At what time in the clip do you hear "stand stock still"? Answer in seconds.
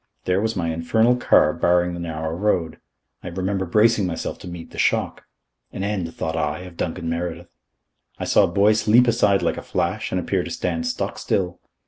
10.49-11.59